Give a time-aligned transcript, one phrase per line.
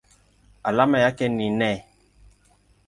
[0.63, 1.85] Alama yake ni Ne.